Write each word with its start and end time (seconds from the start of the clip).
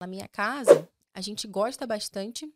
Na 0.00 0.06
minha 0.06 0.26
casa, 0.26 0.88
a 1.12 1.20
gente 1.20 1.46
gosta 1.46 1.86
bastante 1.86 2.50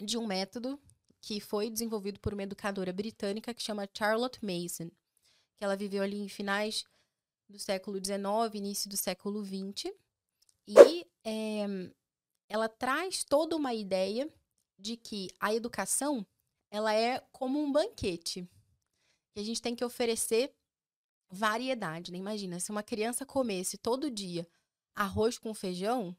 de 0.00 0.16
um 0.16 0.26
método 0.26 0.80
que 1.20 1.38
foi 1.38 1.68
desenvolvido 1.68 2.18
por 2.18 2.32
uma 2.32 2.42
educadora 2.42 2.90
britânica 2.90 3.52
que 3.52 3.62
chama 3.62 3.88
Charlotte 3.92 4.38
Mason, 4.42 4.90
que 5.56 5.62
ela 5.62 5.76
viveu 5.76 6.02
ali 6.02 6.18
em 6.18 6.28
finais 6.28 6.86
do 7.46 7.58
século 7.58 8.02
XIX, 8.02 8.54
início 8.54 8.88
do 8.88 8.96
século 8.96 9.44
XX, 9.44 9.92
e 10.66 11.06
é, 11.22 11.66
ela 12.48 12.68
traz 12.68 13.24
toda 13.24 13.54
uma 13.54 13.74
ideia 13.74 14.26
de 14.78 14.96
que 14.96 15.28
a 15.38 15.52
educação 15.54 16.26
ela 16.70 16.94
é 16.94 17.20
como 17.30 17.62
um 17.62 17.70
banquete, 17.70 18.48
que 19.34 19.40
a 19.40 19.44
gente 19.44 19.60
tem 19.60 19.76
que 19.76 19.84
oferecer 19.84 20.54
variedade, 21.28 22.10
né? 22.10 22.16
Imagina, 22.16 22.58
se 22.58 22.70
uma 22.70 22.82
criança 22.82 23.26
comesse 23.26 23.76
todo 23.76 24.10
dia 24.10 24.48
arroz 24.94 25.36
com 25.38 25.52
feijão, 25.52 26.16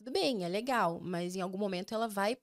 tudo 0.00 0.12
bem, 0.12 0.44
é 0.44 0.48
legal, 0.48 0.98
mas 0.98 1.36
em 1.36 1.42
algum 1.42 1.58
momento 1.58 1.94
ela 1.94 2.08
vai 2.08 2.34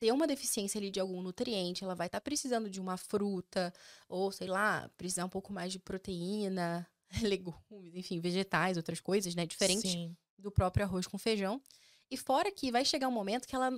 ter 0.00 0.10
uma 0.10 0.26
deficiência 0.26 0.80
ali 0.80 0.90
de 0.90 0.98
algum 0.98 1.22
nutriente, 1.22 1.84
ela 1.84 1.94
vai 1.94 2.08
estar 2.08 2.18
tá 2.18 2.24
precisando 2.24 2.68
de 2.68 2.80
uma 2.80 2.96
fruta, 2.96 3.72
ou 4.08 4.32
sei 4.32 4.48
lá, 4.48 4.90
precisar 4.96 5.24
um 5.24 5.28
pouco 5.28 5.52
mais 5.52 5.70
de 5.70 5.78
proteína, 5.78 6.84
legumes, 7.22 7.94
enfim, 7.94 8.18
vegetais, 8.18 8.76
outras 8.76 9.00
coisas, 9.00 9.32
né? 9.36 9.46
Diferentes 9.46 9.92
Sim. 9.92 10.16
do 10.36 10.50
próprio 10.50 10.84
arroz 10.84 11.06
com 11.06 11.16
feijão. 11.16 11.62
E 12.10 12.16
fora 12.16 12.50
que 12.50 12.72
vai 12.72 12.84
chegar 12.84 13.06
um 13.06 13.12
momento 13.12 13.46
que 13.46 13.54
ela 13.54 13.70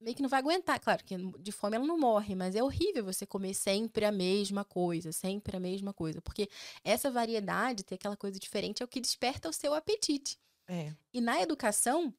meio 0.00 0.14
que 0.14 0.22
não 0.22 0.28
vai 0.28 0.38
aguentar. 0.38 0.78
Claro 0.78 1.02
que 1.04 1.16
de 1.40 1.50
fome 1.50 1.74
ela 1.74 1.84
não 1.84 1.98
morre, 1.98 2.36
mas 2.36 2.54
é 2.54 2.62
horrível 2.62 3.04
você 3.04 3.26
comer 3.26 3.54
sempre 3.54 4.04
a 4.04 4.12
mesma 4.12 4.64
coisa, 4.64 5.10
sempre 5.10 5.56
a 5.56 5.60
mesma 5.60 5.92
coisa. 5.92 6.22
Porque 6.22 6.48
essa 6.84 7.10
variedade, 7.10 7.82
ter 7.82 7.96
aquela 7.96 8.16
coisa 8.16 8.38
diferente, 8.38 8.84
é 8.84 8.84
o 8.84 8.88
que 8.88 9.00
desperta 9.00 9.48
o 9.48 9.52
seu 9.52 9.74
apetite. 9.74 10.38
É. 10.68 10.94
E 11.12 11.20
na 11.20 11.42
educação, 11.42 12.14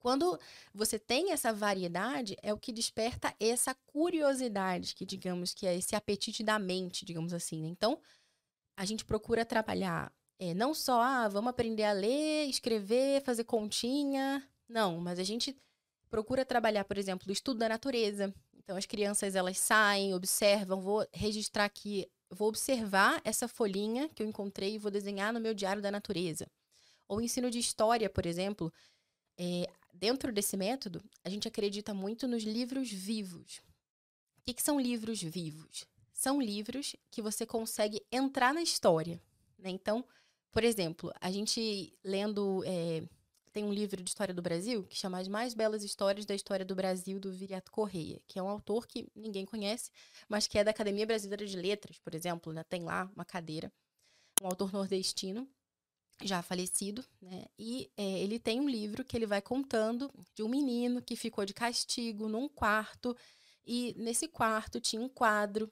quando 0.00 0.38
você 0.74 0.98
tem 0.98 1.30
essa 1.30 1.52
variedade, 1.52 2.36
é 2.42 2.52
o 2.52 2.58
que 2.58 2.72
desperta 2.72 3.34
essa 3.38 3.74
curiosidade, 3.86 4.94
que 4.94 5.06
digamos 5.06 5.54
que 5.54 5.66
é 5.66 5.76
esse 5.76 5.94
apetite 5.94 6.42
da 6.42 6.58
mente, 6.58 7.04
digamos 7.04 7.32
assim. 7.32 7.62
Né? 7.62 7.68
Então, 7.68 8.00
a 8.76 8.84
gente 8.84 9.04
procura 9.04 9.44
trabalhar 9.44 10.12
é, 10.38 10.54
não 10.54 10.72
só, 10.72 11.02
ah, 11.02 11.28
vamos 11.28 11.50
aprender 11.50 11.84
a 11.84 11.92
ler, 11.92 12.46
escrever, 12.46 13.22
fazer 13.22 13.44
continha. 13.44 14.42
Não, 14.66 14.98
mas 14.98 15.18
a 15.18 15.22
gente 15.22 15.54
procura 16.08 16.46
trabalhar, 16.46 16.84
por 16.84 16.96
exemplo, 16.96 17.28
o 17.28 17.32
estudo 17.32 17.58
da 17.58 17.68
natureza. 17.68 18.34
Então, 18.56 18.74
as 18.74 18.86
crianças, 18.86 19.34
elas 19.34 19.58
saem, 19.58 20.14
observam, 20.14 20.80
vou 20.80 21.06
registrar 21.12 21.66
aqui, 21.66 22.10
vou 22.30 22.48
observar 22.48 23.20
essa 23.22 23.46
folhinha 23.46 24.08
que 24.08 24.22
eu 24.22 24.26
encontrei 24.26 24.76
e 24.76 24.78
vou 24.78 24.90
desenhar 24.90 25.30
no 25.30 25.40
meu 25.40 25.52
diário 25.52 25.82
da 25.82 25.90
natureza. 25.90 26.50
Ou 27.06 27.20
ensino 27.20 27.50
de 27.50 27.58
história, 27.58 28.08
por 28.08 28.24
exemplo, 28.24 28.72
é, 29.38 29.68
dentro 29.92 30.32
desse 30.32 30.56
método, 30.56 31.02
a 31.24 31.28
gente 31.28 31.48
acredita 31.48 31.92
muito 31.92 32.26
nos 32.26 32.42
livros 32.42 32.90
vivos. 32.90 33.58
O 34.38 34.42
que, 34.46 34.54
que 34.54 34.62
são 34.62 34.80
livros 34.80 35.22
vivos? 35.22 35.86
São 36.12 36.40
livros 36.40 36.96
que 37.10 37.22
você 37.22 37.46
consegue 37.46 38.04
entrar 38.10 38.52
na 38.52 38.62
história. 38.62 39.20
Né? 39.58 39.70
Então, 39.70 40.04
por 40.50 40.64
exemplo, 40.64 41.12
a 41.20 41.30
gente 41.30 41.92
lendo. 42.04 42.62
É, 42.64 43.02
tem 43.52 43.64
um 43.64 43.72
livro 43.72 44.00
de 44.00 44.08
história 44.08 44.32
do 44.32 44.40
Brasil 44.40 44.84
que 44.84 44.96
chama 44.96 45.18
As 45.18 45.26
Mais 45.26 45.54
Belas 45.54 45.82
Histórias 45.82 46.24
da 46.24 46.34
História 46.34 46.64
do 46.64 46.74
Brasil, 46.74 47.18
do 47.18 47.32
Viriato 47.32 47.72
Correia, 47.72 48.20
que 48.28 48.38
é 48.38 48.42
um 48.42 48.48
autor 48.48 48.86
que 48.86 49.08
ninguém 49.14 49.44
conhece, 49.44 49.90
mas 50.28 50.46
que 50.46 50.56
é 50.56 50.62
da 50.62 50.70
Academia 50.70 51.04
Brasileira 51.04 51.44
de 51.44 51.56
Letras, 51.56 51.98
por 51.98 52.14
exemplo, 52.14 52.52
né? 52.52 52.62
tem 52.62 52.84
lá 52.84 53.10
uma 53.14 53.24
cadeira. 53.24 53.72
Um 54.40 54.46
autor 54.46 54.72
nordestino 54.72 55.48
já 56.22 56.42
falecido, 56.42 57.04
né? 57.20 57.46
E 57.58 57.90
é, 57.96 58.20
ele 58.20 58.38
tem 58.38 58.60
um 58.60 58.68
livro 58.68 59.04
que 59.04 59.16
ele 59.16 59.26
vai 59.26 59.40
contando 59.40 60.10
de 60.34 60.42
um 60.42 60.48
menino 60.48 61.02
que 61.02 61.16
ficou 61.16 61.44
de 61.44 61.54
castigo 61.54 62.28
num 62.28 62.48
quarto 62.48 63.16
e 63.64 63.94
nesse 63.96 64.28
quarto 64.28 64.80
tinha 64.80 65.00
um 65.00 65.08
quadro 65.08 65.70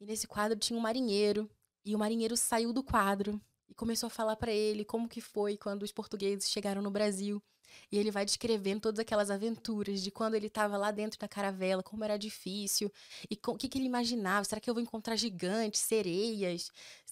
e 0.00 0.04
nesse 0.04 0.26
quadro 0.26 0.58
tinha 0.58 0.78
um 0.78 0.82
marinheiro 0.82 1.50
e 1.84 1.94
o 1.94 1.98
marinheiro 1.98 2.36
saiu 2.36 2.72
do 2.72 2.82
quadro 2.82 3.40
e 3.68 3.74
começou 3.74 4.06
a 4.06 4.10
falar 4.10 4.36
para 4.36 4.52
ele 4.52 4.84
como 4.84 5.08
que 5.08 5.20
foi 5.20 5.56
quando 5.56 5.82
os 5.82 5.92
portugueses 5.92 6.50
chegaram 6.50 6.82
no 6.82 6.90
Brasil. 6.90 7.42
E 7.92 7.98
ele 7.98 8.10
vai 8.10 8.24
descrevendo 8.24 8.80
todas 8.80 8.98
aquelas 8.98 9.30
aventuras 9.30 10.02
de 10.02 10.10
quando 10.10 10.34
ele 10.34 10.46
estava 10.46 10.76
lá 10.76 10.90
dentro 10.90 11.18
da 11.18 11.28
caravela, 11.28 11.82
como 11.82 12.04
era 12.04 12.18
difícil, 12.18 12.92
e 13.30 13.38
o 13.46 13.56
que, 13.56 13.68
que 13.68 13.78
ele 13.78 13.86
imaginava. 13.86 14.44
Será 14.44 14.60
que 14.60 14.68
eu 14.68 14.74
vou 14.74 14.82
encontrar 14.82 15.16
gigantes, 15.16 15.80
sereias? 15.80 16.70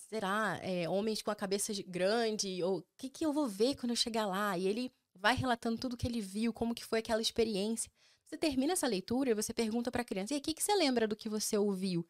Será? 0.09 0.59
É, 0.63 0.89
homens 0.89 1.23
com 1.23 1.31
a 1.31 1.35
cabeça 1.37 1.73
grande? 1.87 2.63
Ou 2.63 2.79
o 2.79 2.85
que, 2.97 3.09
que 3.09 3.25
eu 3.25 3.33
vou 3.33 3.49
ver 3.49 3.77
quando 3.77 3.91
eu 3.91 3.97
chegar 3.97 4.27
lá? 4.27 4.57
E 4.57 4.67
ele 4.67 4.93
vai 5.15 5.35
relatando 5.35 5.79
tudo 5.79 5.97
que 5.97 6.07
ele 6.07 6.21
viu, 6.21 6.53
como 6.53 6.75
que 6.75 6.85
foi 6.85 7.01
aquela 7.01 7.21
experiência. 7.21 7.91
Você 8.27 8.37
termina 8.37 8.73
essa 8.73 8.87
leitura 8.87 9.31
e 9.31 9.35
você 9.35 9.53
pergunta 9.53 9.91
para 9.91 10.03
a 10.03 10.05
criança: 10.05 10.35
e 10.35 10.39
o 10.39 10.41
que, 10.41 10.55
que 10.55 10.63
você 10.63 10.75
lembra 10.75 11.07
do 11.07 11.17
que 11.17 11.29
você 11.29 11.57
ouviu? 11.57 12.07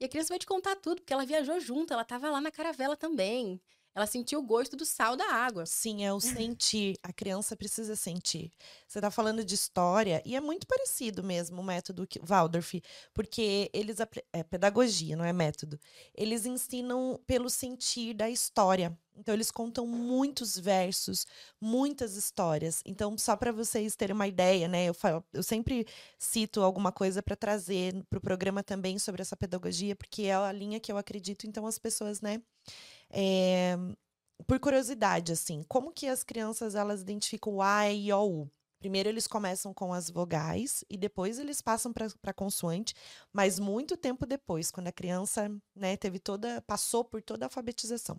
E 0.00 0.04
a 0.04 0.08
criança 0.08 0.30
vai 0.30 0.38
te 0.38 0.46
contar 0.46 0.76
tudo, 0.76 1.02
porque 1.02 1.12
ela 1.12 1.26
viajou 1.26 1.60
junto, 1.60 1.92
ela 1.92 2.02
estava 2.02 2.30
lá 2.30 2.40
na 2.40 2.50
caravela 2.50 2.96
também. 2.96 3.60
Ela 3.94 4.06
sentiu 4.06 4.38
o 4.38 4.42
gosto 4.42 4.76
do 4.76 4.84
sal 4.84 5.16
da 5.16 5.26
água. 5.32 5.66
Sim, 5.66 6.04
é 6.04 6.12
o 6.12 6.20
sentir. 6.20 6.96
A 7.02 7.12
criança 7.12 7.56
precisa 7.56 7.96
sentir. 7.96 8.52
Você 8.86 8.98
está 8.98 9.10
falando 9.10 9.44
de 9.44 9.54
história 9.54 10.22
e 10.24 10.36
é 10.36 10.40
muito 10.40 10.66
parecido 10.66 11.22
mesmo 11.24 11.60
o 11.60 11.64
método 11.64 12.06
que, 12.06 12.20
Waldorf, 12.20 12.80
porque 13.12 13.68
eles 13.72 13.96
é 14.32 14.42
pedagogia, 14.44 15.16
não 15.16 15.24
é 15.24 15.32
método. 15.32 15.78
Eles 16.14 16.46
ensinam 16.46 17.20
pelo 17.26 17.50
sentir 17.50 18.14
da 18.14 18.30
história. 18.30 18.96
Então 19.16 19.34
eles 19.34 19.50
contam 19.50 19.86
muitos 19.86 20.56
versos, 20.56 21.26
muitas 21.60 22.16
histórias. 22.16 22.80
Então 22.86 23.18
só 23.18 23.36
para 23.36 23.52
vocês 23.52 23.96
terem 23.96 24.14
uma 24.14 24.26
ideia, 24.26 24.68
né? 24.68 24.86
Eu, 24.86 24.94
falo, 24.94 25.22
eu 25.32 25.42
sempre 25.42 25.86
cito 26.18 26.62
alguma 26.62 26.92
coisa 26.92 27.22
para 27.22 27.36
trazer 27.36 27.92
para 28.08 28.18
o 28.18 28.22
programa 28.22 28.62
também 28.62 28.98
sobre 28.98 29.20
essa 29.20 29.36
pedagogia, 29.36 29.94
porque 29.96 30.22
é 30.22 30.34
a 30.34 30.52
linha 30.52 30.80
que 30.80 30.90
eu 30.90 30.96
acredito. 30.96 31.46
Então 31.46 31.66
as 31.66 31.78
pessoas, 31.78 32.20
né? 32.20 32.40
É, 33.10 33.76
por 34.46 34.58
curiosidade, 34.58 35.32
assim, 35.32 35.62
como 35.68 35.92
que 35.92 36.06
as 36.06 36.22
crianças 36.22 36.74
elas 36.74 37.02
identificam 37.02 37.54
o 37.54 37.62
A, 37.62 37.90
E, 37.90 38.12
O, 38.12 38.42
U? 38.42 38.50
Primeiro 38.78 39.10
eles 39.10 39.26
começam 39.26 39.74
com 39.74 39.92
as 39.92 40.08
vogais 40.08 40.82
e 40.88 40.96
depois 40.96 41.38
eles 41.38 41.60
passam 41.60 41.92
para 41.92 42.32
consoante, 42.32 42.94
mas 43.30 43.58
muito 43.58 43.94
tempo 43.94 44.24
depois, 44.24 44.70
quando 44.70 44.86
a 44.86 44.92
criança 44.92 45.54
né, 45.76 45.98
teve 45.98 46.18
toda, 46.18 46.62
passou 46.62 47.04
por 47.04 47.20
toda 47.20 47.44
a 47.44 47.48
alfabetização, 47.48 48.18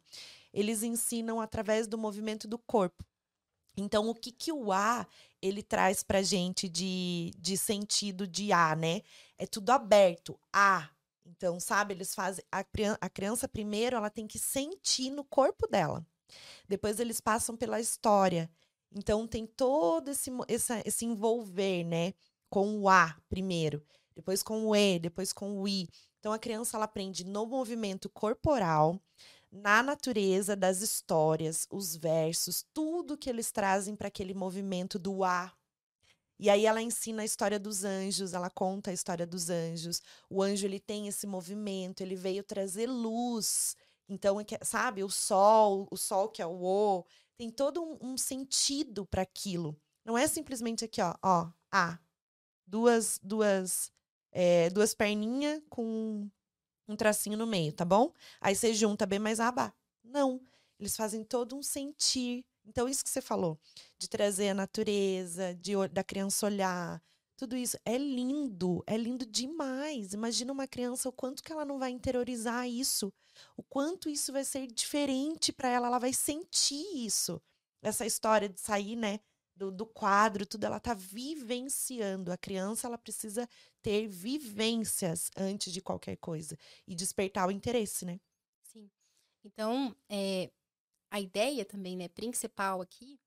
eles 0.53 0.83
ensinam 0.83 1.41
através 1.41 1.87
do 1.87 1.97
movimento 1.97 2.47
do 2.47 2.59
corpo. 2.59 3.03
Então, 3.75 4.07
o 4.07 4.13
que, 4.13 4.31
que 4.31 4.51
o 4.51 4.71
A 4.71 5.07
ele 5.41 5.63
traz 5.63 6.03
para 6.03 6.21
gente 6.21 6.69
de, 6.69 7.31
de 7.39 7.57
sentido 7.57 8.27
de 8.27 8.51
A, 8.51 8.75
né? 8.75 9.01
É 9.39 9.47
tudo 9.47 9.71
aberto. 9.71 10.39
A, 10.53 10.89
então, 11.25 11.59
sabe, 11.59 11.93
eles 11.93 12.13
fazem. 12.13 12.43
A, 12.51 12.63
a 12.99 13.09
criança, 13.09 13.47
primeiro, 13.47 13.95
ela 13.95 14.09
tem 14.09 14.27
que 14.27 14.39
sentir 14.39 15.09
no 15.09 15.23
corpo 15.23 15.67
dela. 15.67 16.05
Depois, 16.67 16.99
eles 16.99 17.19
passam 17.19 17.55
pela 17.55 17.79
história. 17.79 18.49
Então, 18.93 19.27
tem 19.27 19.45
todo 19.45 20.09
esse, 20.09 20.31
esse, 20.47 20.81
esse 20.85 21.05
envolver, 21.05 21.83
né? 21.83 22.13
Com 22.49 22.81
o 22.81 22.89
A 22.89 23.17
primeiro, 23.29 23.81
depois 24.13 24.43
com 24.43 24.67
o 24.67 24.75
E, 24.75 24.99
depois 24.99 25.31
com 25.31 25.61
o 25.61 25.67
I. 25.67 25.87
Então, 26.19 26.33
a 26.33 26.39
criança 26.39 26.77
ela 26.77 26.85
aprende 26.85 27.23
no 27.23 27.45
movimento 27.45 28.09
corporal, 28.09 29.01
na 29.51 29.81
natureza 29.81 30.55
das 30.55 30.81
histórias, 30.81 31.65
os 31.71 31.95
versos, 31.95 32.65
tudo 32.73 33.17
que 33.17 33.29
eles 33.29 33.51
trazem 33.51 33.95
para 33.95 34.09
aquele 34.09 34.33
movimento 34.33 34.99
do 34.99 35.23
A 35.23 35.53
e 36.41 36.49
aí 36.49 36.65
ela 36.65 36.81
ensina 36.81 37.21
a 37.21 37.25
história 37.25 37.59
dos 37.59 37.83
anjos, 37.83 38.33
ela 38.33 38.49
conta 38.49 38.89
a 38.89 38.93
história 38.93 39.27
dos 39.27 39.51
anjos. 39.51 40.01
O 40.27 40.41
anjo 40.41 40.65
ele 40.65 40.79
tem 40.79 41.07
esse 41.07 41.27
movimento, 41.27 42.01
ele 42.01 42.15
veio 42.15 42.43
trazer 42.43 42.87
luz. 42.87 43.75
Então, 44.09 44.41
é 44.41 44.45
sabe, 44.63 45.03
o 45.03 45.09
sol, 45.09 45.87
o 45.91 45.95
sol 45.95 46.29
que 46.29 46.41
é 46.41 46.45
o 46.47 46.63
O, 46.63 47.05
tem 47.37 47.51
todo 47.51 47.83
um, 47.83 48.13
um 48.13 48.17
sentido 48.17 49.05
para 49.05 49.21
aquilo. 49.21 49.79
Não 50.03 50.17
é 50.17 50.27
simplesmente 50.27 50.83
aqui, 50.83 50.99
ó, 50.99 51.13
ó, 51.21 51.47
A, 51.71 51.99
duas, 52.65 53.19
duas, 53.21 53.91
é, 54.31 54.71
duas 54.71 54.95
perninhas 54.95 55.61
com 55.69 56.27
um 56.87 56.95
tracinho 56.95 57.37
no 57.37 57.45
meio, 57.45 57.71
tá 57.71 57.85
bom? 57.85 58.11
Aí 58.41 58.55
você 58.55 58.73
junta 58.73 59.05
bem 59.05 59.19
mais 59.19 59.39
aba. 59.39 59.71
Não, 60.03 60.41
eles 60.79 60.97
fazem 60.97 61.23
todo 61.23 61.55
um 61.55 61.61
sentir 61.61 62.43
então, 62.65 62.87
isso 62.87 63.03
que 63.03 63.09
você 63.09 63.21
falou, 63.21 63.59
de 63.97 64.07
trazer 64.09 64.49
a 64.49 64.53
natureza, 64.53 65.55
de, 65.55 65.73
da 65.91 66.03
criança 66.03 66.45
olhar, 66.45 67.01
tudo 67.35 67.57
isso 67.57 67.77
é 67.83 67.97
lindo, 67.97 68.83
é 68.85 68.95
lindo 68.95 69.25
demais. 69.25 70.13
Imagina 70.13 70.53
uma 70.53 70.67
criança 70.67 71.09
o 71.09 71.11
quanto 71.11 71.41
que 71.41 71.51
ela 71.51 71.65
não 71.65 71.79
vai 71.79 71.89
interiorizar 71.89 72.67
isso, 72.67 73.11
o 73.57 73.63
quanto 73.63 74.09
isso 74.09 74.31
vai 74.31 74.43
ser 74.43 74.67
diferente 74.67 75.51
para 75.51 75.69
ela, 75.69 75.87
ela 75.87 75.99
vai 75.99 76.13
sentir 76.13 76.85
isso. 76.95 77.41
Essa 77.81 78.05
história 78.05 78.47
de 78.47 78.61
sair, 78.61 78.95
né, 78.95 79.19
do, 79.55 79.71
do 79.71 79.85
quadro, 79.85 80.45
tudo, 80.45 80.65
ela 80.65 80.77
está 80.77 80.93
vivenciando. 80.93 82.31
A 82.31 82.37
criança, 82.37 82.87
ela 82.87 82.97
precisa 82.97 83.49
ter 83.81 84.07
vivências 84.07 85.31
antes 85.35 85.73
de 85.73 85.81
qualquer 85.81 86.17
coisa 86.17 86.57
e 86.87 86.95
despertar 86.95 87.47
o 87.47 87.51
interesse, 87.51 88.05
né? 88.05 88.19
Sim. 88.63 88.89
Então, 89.43 89.95
é, 90.07 90.51
a 91.11 91.19
ideia 91.19 91.65
também, 91.65 91.95
né, 91.95 92.07
principal 92.07 92.81
aqui 92.81 93.19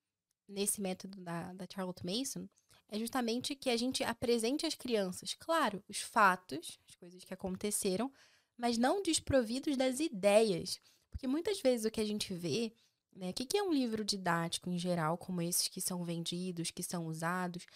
nesse 0.48 0.80
método 0.80 1.20
da, 1.20 1.52
da 1.52 1.66
Charlotte 1.72 2.04
Mason 2.04 2.48
é 2.88 2.98
justamente 2.98 3.54
que 3.54 3.70
a 3.70 3.76
gente 3.76 4.02
apresente 4.02 4.66
às 4.66 4.74
crianças, 4.74 5.34
claro, 5.34 5.82
os 5.88 6.00
fatos, 6.00 6.78
as 6.88 6.94
coisas 6.96 7.24
que 7.24 7.34
aconteceram, 7.34 8.12
mas 8.56 8.78
não 8.78 9.02
desprovidos 9.02 9.76
das 9.76 10.00
ideias. 10.00 10.80
Porque 11.10 11.26
muitas 11.26 11.60
vezes 11.60 11.86
o 11.86 11.90
que 11.90 12.00
a 12.00 12.04
gente 12.04 12.32
vê, 12.34 12.72
né? 13.14 13.30
O 13.30 13.34
que, 13.34 13.46
que 13.46 13.56
é 13.56 13.62
um 13.62 13.72
livro 13.72 14.04
didático 14.04 14.70
em 14.70 14.78
geral, 14.78 15.16
como 15.16 15.42
esses 15.42 15.68
que 15.68 15.80
são 15.80 16.04
vendidos, 16.04 16.70
que 16.70 16.82
são 16.82 17.06
usados? 17.06 17.66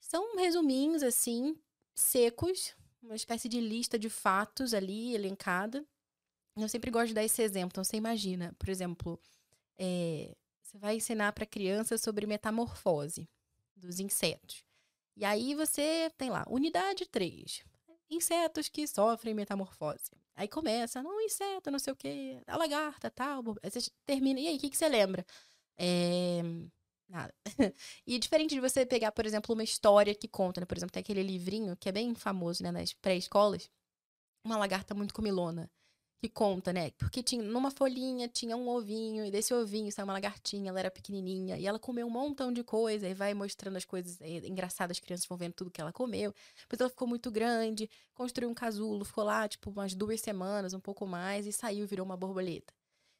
São 0.00 0.36
resuminhos, 0.36 1.02
assim, 1.02 1.56
secos, 1.94 2.74
uma 3.02 3.16
espécie 3.16 3.48
de 3.48 3.60
lista 3.60 3.98
de 3.98 4.08
fatos 4.08 4.74
ali, 4.74 5.14
elencada. 5.14 5.86
Eu 6.56 6.68
sempre 6.68 6.90
gosto 6.90 7.08
de 7.08 7.14
dar 7.14 7.24
esse 7.24 7.42
exemplo. 7.42 7.70
Então, 7.72 7.84
você 7.84 7.96
imagina, 7.96 8.54
por 8.58 8.68
exemplo, 8.68 9.20
é, 9.76 10.34
você 10.62 10.78
vai 10.78 10.96
ensinar 10.96 11.32
para 11.32 11.46
criança 11.46 11.98
sobre 11.98 12.26
metamorfose 12.26 13.28
dos 13.76 13.98
insetos. 13.98 14.64
E 15.16 15.24
aí 15.24 15.54
você 15.54 16.10
tem 16.16 16.30
lá, 16.30 16.44
unidade 16.48 17.06
3. 17.06 17.64
Insetos 18.10 18.68
que 18.68 18.86
sofrem 18.86 19.34
metamorfose. 19.34 20.10
Aí 20.36 20.48
começa, 20.48 21.02
não, 21.02 21.20
inseto, 21.20 21.70
não 21.70 21.78
sei 21.78 21.92
o 21.92 21.96
quê, 21.96 22.40
a 22.46 22.56
lagarta, 22.56 23.10
tal. 23.10 23.42
Aí 23.62 23.70
você 23.70 23.90
termina, 24.04 24.40
e 24.40 24.48
aí, 24.48 24.56
o 24.56 24.58
que, 24.58 24.70
que 24.70 24.76
você 24.76 24.88
lembra? 24.88 25.24
É... 25.76 26.42
Nada. 27.08 27.34
e 28.06 28.18
diferente 28.18 28.54
de 28.54 28.60
você 28.60 28.86
pegar, 28.86 29.12
por 29.12 29.26
exemplo, 29.26 29.54
uma 29.54 29.62
história 29.62 30.14
que 30.14 30.26
conta, 30.26 30.60
né? 30.60 30.66
Por 30.66 30.76
exemplo, 30.76 30.92
tem 30.92 31.00
aquele 31.00 31.22
livrinho 31.22 31.76
que 31.76 31.88
é 31.88 31.92
bem 31.92 32.14
famoso, 32.14 32.62
né, 32.62 32.72
nas 32.72 32.92
pré-escolas, 32.94 33.70
uma 34.44 34.56
lagarta 34.56 34.94
muito 34.94 35.14
comilona 35.14 35.70
que 36.20 36.28
conta, 36.28 36.72
né? 36.72 36.90
Porque 36.92 37.22
tinha 37.22 37.42
numa 37.42 37.70
folhinha 37.70 38.28
tinha 38.28 38.56
um 38.56 38.68
ovinho, 38.68 39.24
e 39.24 39.30
desse 39.30 39.52
ovinho 39.52 39.92
saiu 39.92 40.06
uma 40.06 40.14
lagartinha, 40.14 40.70
ela 40.70 40.80
era 40.80 40.90
pequenininha, 40.90 41.58
e 41.58 41.66
ela 41.66 41.78
comeu 41.78 42.06
um 42.06 42.10
montão 42.10 42.52
de 42.52 42.64
coisa, 42.64 43.08
e 43.08 43.14
vai 43.14 43.34
mostrando 43.34 43.76
as 43.76 43.84
coisas 43.84 44.20
é, 44.20 44.46
engraçadas, 44.46 44.96
as 44.96 45.00
crianças 45.00 45.26
vão 45.26 45.36
vendo 45.36 45.52
tudo 45.52 45.70
que 45.70 45.80
ela 45.80 45.92
comeu. 45.92 46.34
Depois 46.62 46.80
ela 46.80 46.90
ficou 46.90 47.06
muito 47.06 47.30
grande, 47.30 47.90
construiu 48.14 48.48
um 48.48 48.54
casulo, 48.54 49.04
ficou 49.04 49.24
lá, 49.24 49.46
tipo, 49.48 49.70
umas 49.70 49.94
duas 49.94 50.20
semanas, 50.20 50.72
um 50.72 50.80
pouco 50.80 51.06
mais, 51.06 51.46
e 51.46 51.52
saiu, 51.52 51.86
virou 51.86 52.06
uma 52.06 52.16
borboleta. 52.16 52.72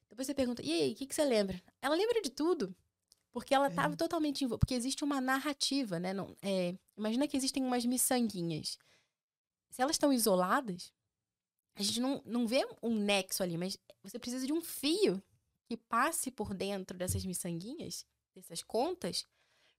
Depois 0.09 0.27
você 0.27 0.35
pergunta, 0.35 0.63
e 0.63 0.73
aí, 0.73 0.93
o 0.93 0.95
que, 0.95 1.07
que 1.07 1.15
você 1.15 1.25
lembra? 1.25 1.61
Ela 1.83 1.97
lembra 1.97 2.23
de 2.23 2.31
tudo. 2.31 2.75
Porque 3.35 3.53
ela 3.53 3.67
estava 3.67 3.95
é. 3.95 3.97
totalmente 3.97 4.45
envolvida. 4.45 4.61
Porque 4.61 4.75
existe 4.75 5.03
uma 5.03 5.21
narrativa, 5.21 5.99
né? 5.99 6.13
Não, 6.13 6.37
é, 6.41 6.73
imagina 6.97 7.27
que 7.27 7.37
existem 7.37 7.65
umas 7.65 7.85
miçanguinhas. 7.85 8.79
Se 9.71 9.83
elas 9.83 9.97
estão 9.97 10.13
isoladas, 10.13 10.93
a 11.77 11.83
gente 11.83 12.01
não, 12.01 12.23
não 12.25 12.47
vê 12.47 12.67
um 12.83 12.95
nexo 12.95 13.43
ali, 13.43 13.57
mas 13.57 13.79
você 14.03 14.19
precisa 14.19 14.47
de 14.47 14.53
um 14.53 14.63
fio 14.63 15.23
que 15.67 15.77
passe 15.77 16.31
por 16.31 16.55
dentro 16.55 16.97
dessas 16.97 17.25
miçanguinhas, 17.25 18.07
dessas 18.35 18.63
contas, 18.63 19.27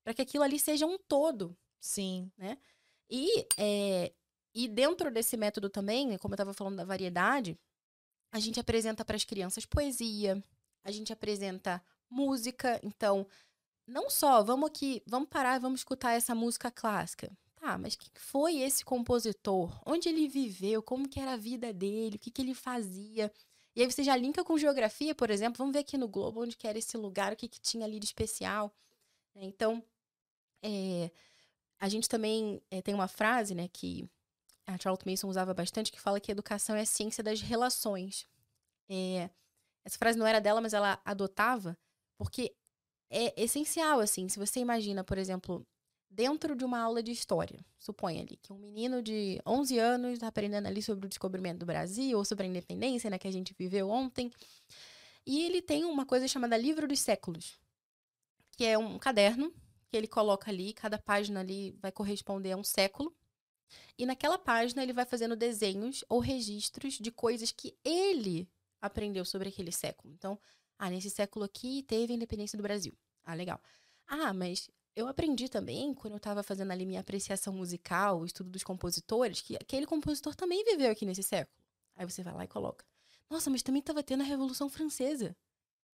para 0.03 0.13
que 0.13 0.21
aquilo 0.21 0.43
ali 0.43 0.59
seja 0.59 0.85
um 0.85 0.97
todo. 0.97 1.55
Sim. 1.79 2.31
Né? 2.37 2.57
E, 3.09 3.47
é, 3.57 4.13
e 4.53 4.67
dentro 4.67 5.11
desse 5.11 5.37
método 5.37 5.69
também, 5.69 6.17
como 6.17 6.33
eu 6.33 6.35
estava 6.35 6.53
falando 6.53 6.77
da 6.77 6.85
variedade, 6.85 7.57
a 8.31 8.39
gente 8.39 8.59
apresenta 8.59 9.05
para 9.05 9.15
as 9.15 9.23
crianças 9.23 9.65
poesia, 9.65 10.43
a 10.83 10.91
gente 10.91 11.13
apresenta 11.13 11.81
música. 12.09 12.79
Então, 12.83 13.25
não 13.87 14.09
só 14.09 14.43
vamos 14.43 14.67
aqui, 14.67 15.01
vamos 15.05 15.29
parar 15.29 15.55
e 15.55 15.59
vamos 15.59 15.79
escutar 15.79 16.11
essa 16.11 16.35
música 16.35 16.69
clássica. 16.69 17.31
Ah, 17.67 17.79
mas 17.79 17.95
quem 17.95 18.11
foi 18.13 18.57
esse 18.59 18.85
compositor? 18.85 19.81
Onde 19.87 20.07
ele 20.07 20.27
viveu? 20.27 20.83
Como 20.83 21.09
que 21.09 21.19
era 21.19 21.33
a 21.33 21.37
vida 21.37 21.73
dele? 21.73 22.15
O 22.15 22.19
que, 22.19 22.29
que 22.29 22.39
ele 22.39 22.53
fazia? 22.53 23.33
E 23.75 23.81
aí 23.81 23.91
você 23.91 24.03
já 24.03 24.15
linka 24.15 24.43
com 24.43 24.55
geografia, 24.55 25.15
por 25.15 25.31
exemplo. 25.31 25.57
Vamos 25.57 25.73
ver 25.73 25.79
aqui 25.79 25.97
no 25.97 26.07
globo 26.07 26.43
onde 26.43 26.55
que 26.55 26.67
era 26.67 26.77
esse 26.77 26.95
lugar, 26.95 27.33
o 27.33 27.35
que, 27.35 27.47
que 27.47 27.59
tinha 27.59 27.83
ali 27.83 27.99
de 27.99 28.05
especial. 28.05 28.71
Né? 29.33 29.45
Então, 29.45 29.83
é, 30.61 31.09
a 31.79 31.89
gente 31.89 32.07
também 32.07 32.61
é, 32.69 32.83
tem 32.83 32.93
uma 32.93 33.07
frase, 33.07 33.55
né, 33.55 33.67
que 33.67 34.07
a 34.67 34.77
Charlotte 34.77 35.09
Mason 35.09 35.27
usava 35.27 35.51
bastante, 35.51 35.91
que 35.91 35.99
fala 35.99 36.19
que 36.19 36.31
educação 36.31 36.75
é 36.75 36.81
a 36.81 36.85
ciência 36.85 37.23
das 37.23 37.41
relações. 37.41 38.27
É, 38.87 39.27
essa 39.83 39.97
frase 39.97 40.19
não 40.19 40.27
era 40.27 40.39
dela, 40.39 40.61
mas 40.61 40.73
ela 40.75 41.01
adotava, 41.03 41.75
porque 42.15 42.55
é 43.09 43.41
essencial, 43.41 43.99
assim. 44.01 44.29
Se 44.29 44.37
você 44.37 44.59
imagina, 44.59 45.03
por 45.03 45.17
exemplo, 45.17 45.65
dentro 46.15 46.55
de 46.55 46.63
uma 46.63 46.79
aula 46.79 47.03
de 47.03 47.11
história. 47.11 47.59
Suponha 47.77 48.21
ali 48.21 48.37
que 48.37 48.53
um 48.53 48.57
menino 48.57 49.01
de 49.01 49.41
11 49.45 49.77
anos 49.77 50.13
está 50.13 50.27
aprendendo 50.27 50.65
ali 50.65 50.81
sobre 50.81 51.05
o 51.05 51.09
descobrimento 51.09 51.59
do 51.59 51.65
Brasil 51.65 52.17
ou 52.17 52.23
sobre 52.23 52.45
a 52.45 52.49
independência, 52.49 53.09
né, 53.09 53.19
que 53.19 53.27
a 53.27 53.31
gente 53.31 53.53
viveu 53.53 53.89
ontem. 53.89 54.31
E 55.25 55.43
ele 55.43 55.61
tem 55.61 55.83
uma 55.83 56.05
coisa 56.05 56.27
chamada 56.27 56.55
Livro 56.55 56.87
dos 56.87 56.99
Séculos, 56.99 57.59
que 58.55 58.63
é 58.63 58.77
um 58.77 58.97
caderno 58.97 59.51
que 59.89 59.97
ele 59.97 60.07
coloca 60.07 60.49
ali, 60.49 60.71
cada 60.73 60.97
página 60.97 61.41
ali 61.41 61.71
vai 61.81 61.91
corresponder 61.91 62.53
a 62.53 62.57
um 62.57 62.63
século. 62.63 63.13
E 63.97 64.05
naquela 64.05 64.37
página 64.37 64.81
ele 64.81 64.93
vai 64.93 65.05
fazendo 65.05 65.35
desenhos 65.35 66.03
ou 66.07 66.19
registros 66.19 66.93
de 66.93 67.11
coisas 67.11 67.51
que 67.51 67.75
ele 67.83 68.47
aprendeu 68.81 69.25
sobre 69.25 69.49
aquele 69.49 69.71
século. 69.71 70.13
Então, 70.13 70.39
ah, 70.77 70.89
nesse 70.89 71.09
século 71.09 71.43
aqui 71.43 71.83
teve 71.83 72.13
a 72.13 72.15
independência 72.15 72.57
do 72.57 72.63
Brasil. 72.63 72.93
Ah, 73.23 73.33
legal. 73.33 73.59
Ah, 74.07 74.33
mas 74.33 74.69
eu 74.95 75.07
aprendi 75.07 75.49
também, 75.49 75.93
quando 75.93 76.13
eu 76.13 76.17
estava 76.17 76.41
fazendo 76.41 76.71
ali 76.71 76.85
minha 76.85 77.01
apreciação 77.01 77.53
musical, 77.53 78.21
o 78.21 78.25
estudo 78.25 78.49
dos 78.49 78.63
compositores, 78.63 79.41
que 79.41 79.55
aquele 79.55 79.85
compositor 79.85 80.33
também 80.35 80.63
viveu 80.63 80.89
aqui 80.89 81.05
nesse 81.05 81.23
século. 81.23 81.55
Aí 81.95 82.05
você 82.05 82.23
vai 82.23 82.33
lá 82.33 82.45
e 82.45 82.47
coloca. 82.47 82.85
Nossa, 83.29 83.49
mas 83.49 83.61
também 83.61 83.79
estava 83.79 84.03
tendo 84.03 84.21
a 84.21 84.25
Revolução 84.25 84.69
Francesa, 84.69 85.35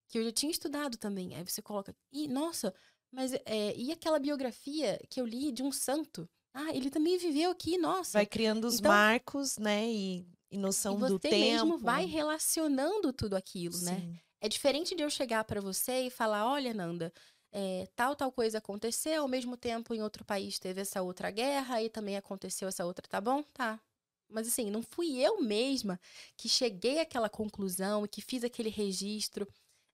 que 0.09 0.19
eu 0.19 0.25
já 0.25 0.33
tinha 0.33 0.51
estudado 0.51 0.99
também. 0.99 1.35
Aí 1.35 1.45
você 1.45 1.63
coloca. 1.63 1.95
E, 2.13 2.29
nossa, 2.29 2.75
mas 3.11 3.33
é, 3.33 3.75
e 3.77 3.91
aquela 3.91 4.19
biografia 4.19 5.01
que 5.09 5.21
eu 5.21 5.27
li 5.27 5.51
de 5.51 5.63
um 5.63 5.73
santo? 5.73 6.29
Ah, 6.53 6.75
ele 6.75 6.91
também 6.91 7.17
viveu 7.17 7.51
aqui, 7.51 7.79
nossa. 7.79 8.19
Vai 8.19 8.27
criando 8.27 8.67
os 8.67 8.81
então, 8.81 8.91
marcos, 8.91 9.57
né? 9.57 9.89
E, 9.89 10.27
e 10.51 10.59
noção 10.59 10.97
e 10.97 11.09
do 11.09 11.19
tempo. 11.19 11.35
Você 11.35 11.41
mesmo 11.41 11.79
vai 11.79 12.05
relacionando 12.05 13.13
tudo 13.13 13.35
aquilo, 13.35 13.79
né? 13.83 14.01
Sim. 14.01 14.07
né? 14.09 14.21
É 14.43 14.49
diferente 14.49 14.95
de 14.95 15.03
eu 15.03 15.11
chegar 15.11 15.45
para 15.45 15.61
você 15.61 16.07
e 16.07 16.11
falar: 16.11 16.51
olha, 16.51 16.73
Nanda, 16.73 17.13
é, 17.53 17.89
tal, 17.97 18.15
tal 18.15 18.31
coisa 18.31 18.59
aconteceu, 18.59 19.23
ao 19.23 19.29
mesmo 19.29 19.57
tempo 19.57 19.95
em 19.95 20.03
outro 20.03 20.25
país 20.25 20.59
teve 20.59 20.81
essa 20.81 21.03
outra 21.03 21.31
guerra, 21.31 21.77
aí 21.77 21.89
também 21.89 22.17
aconteceu 22.17 22.69
essa 22.69 22.85
outra, 22.85 23.07
tá 23.09 23.21
bom? 23.21 23.43
Tá. 23.55 23.81
Mas 24.29 24.47
assim, 24.47 24.71
não 24.71 24.83
fui 24.83 25.19
eu 25.19 25.43
mesma 25.43 25.99
que 26.37 26.49
cheguei 26.49 27.01
àquela 27.01 27.29
conclusão 27.29 28.05
e 28.05 28.09
que 28.09 28.23
fiz 28.23 28.45
aquele 28.45 28.69
registro. 28.69 29.47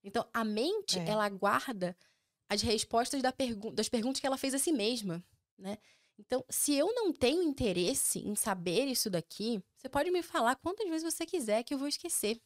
Então, 0.05 0.27
a 0.33 0.45
mente, 0.45 0.99
é. 0.99 1.09
ela 1.09 1.29
guarda 1.29 1.97
as 2.49 2.63
respostas 2.63 3.23
da 3.23 3.33
pergu 3.33 3.73
das 3.73 3.89
perguntas 3.89 4.21
que 4.21 4.27
ela 4.27 4.37
fez 4.37 4.55
a 4.55 4.59
si 4.59 4.73
mesma, 4.73 5.25
né? 5.59 5.79
Então, 6.19 6.45
se 6.49 6.75
eu 6.75 6.95
não 6.95 7.13
tenho 7.13 7.43
interesse 7.43 8.21
em 8.21 8.35
saber 8.35 8.87
isso 8.87 9.11
daqui, 9.11 9.63
você 9.77 9.89
pode 9.89 10.11
me 10.11 10.23
falar 10.23 10.57
quantas 10.57 10.89
vezes 10.89 11.15
você 11.15 11.27
quiser 11.27 11.63
que 11.63 11.75
eu 11.75 11.79
vou 11.79 11.89
esquecer. 11.89 12.41